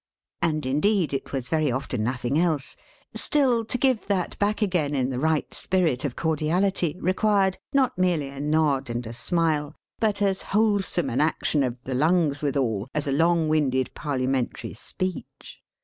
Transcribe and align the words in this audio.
and 0.41 0.65
indeed 0.65 1.13
it 1.13 1.31
was 1.31 1.47
very 1.47 1.71
often 1.71 2.03
nothing 2.03 2.39
else, 2.39 2.75
still, 3.13 3.63
to 3.63 3.77
give 3.77 4.07
that 4.07 4.35
back 4.39 4.59
again 4.63 4.95
in 4.95 5.11
the 5.11 5.19
right 5.19 5.53
spirit 5.53 6.03
of 6.03 6.15
cordiality, 6.15 6.97
required, 6.99 7.59
not 7.71 7.95
merely 7.99 8.27
a 8.27 8.39
nod 8.39 8.89
and 8.89 9.05
a 9.05 9.13
smile, 9.13 9.75
but 9.99 10.19
as 10.19 10.41
wholesome 10.57 11.07
an 11.07 11.21
action 11.21 11.61
of 11.61 11.77
the 11.83 11.93
lungs 11.93 12.41
withal, 12.41 12.87
as 12.95 13.05
a 13.05 13.11
long 13.11 13.47
winded 13.47 13.93
Parliamentary 13.93 14.73
speech. 14.73 15.61